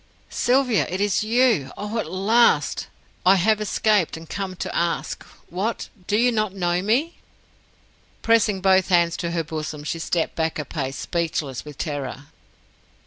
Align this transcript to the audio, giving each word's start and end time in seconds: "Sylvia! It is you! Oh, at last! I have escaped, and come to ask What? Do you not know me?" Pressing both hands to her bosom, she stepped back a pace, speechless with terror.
"Sylvia! 0.31 0.87
It 0.89 0.99
is 0.99 1.23
you! 1.23 1.69
Oh, 1.77 1.99
at 1.99 2.11
last! 2.11 2.87
I 3.23 3.35
have 3.35 3.61
escaped, 3.61 4.17
and 4.17 4.27
come 4.27 4.55
to 4.55 4.75
ask 4.75 5.23
What? 5.51 5.89
Do 6.07 6.17
you 6.17 6.31
not 6.31 6.55
know 6.55 6.81
me?" 6.81 7.19
Pressing 8.23 8.61
both 8.61 8.87
hands 8.89 9.15
to 9.17 9.29
her 9.29 9.43
bosom, 9.43 9.83
she 9.83 9.99
stepped 9.99 10.33
back 10.33 10.57
a 10.57 10.65
pace, 10.65 10.97
speechless 10.97 11.63
with 11.65 11.77
terror. 11.77 12.25